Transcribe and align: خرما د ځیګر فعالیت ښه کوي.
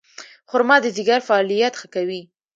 خرما 0.49 0.77
د 0.81 0.85
ځیګر 0.95 1.19
فعالیت 1.27 1.73
ښه 1.79 1.87
کوي. 1.95 2.21